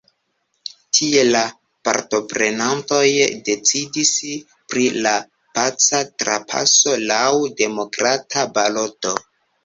[0.99, 1.41] Tie la
[1.87, 3.09] partoprenantoj
[3.49, 4.13] decidis
[4.73, 5.11] pri la
[5.59, 7.27] paca trapaso laŭ
[7.61, 9.13] demokrata baloto.